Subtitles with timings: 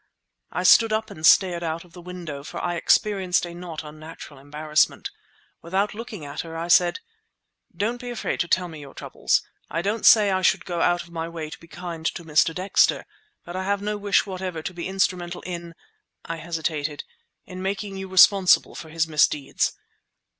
[0.51, 4.39] I stood up and stared out of the window, for I experienced a not unnatural
[4.39, 5.11] embarrassment.
[5.61, 7.01] Without looking at her I said—
[7.77, 9.43] "Don't be afraid to tell me your troubles.
[9.69, 12.51] I don't say I should go out of my way to be kind to Mr.
[12.51, 13.05] Dexter,
[13.45, 18.89] but I have no wish whatever to be instrumental in"—I hesitated—"in making you responsible for
[18.89, 19.73] his misdeeds.